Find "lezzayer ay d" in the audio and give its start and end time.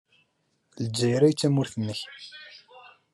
0.85-1.37